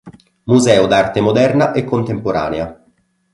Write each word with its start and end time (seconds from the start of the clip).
Museo 0.51 0.87
d'arte 0.87 1.21
moderna 1.21 1.73
e 1.73 1.83
contemporanea 1.83 2.83